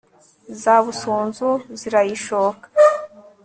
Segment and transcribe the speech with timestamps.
[0.61, 1.49] za busunzu
[1.79, 2.67] zirayishoka